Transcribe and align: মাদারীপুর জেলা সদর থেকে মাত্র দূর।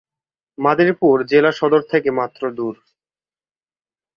মাদারীপুর 0.57 1.17
জেলা 1.31 1.51
সদর 1.51 1.81
থেকে 1.91 2.09
মাত্র 2.11 2.41
দূর। 2.57 2.75